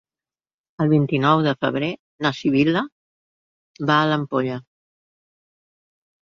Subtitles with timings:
[0.85, 1.89] El vint-i-nou de febrer
[2.27, 2.83] na Sibil·la
[3.91, 4.59] va a l'Ampolla.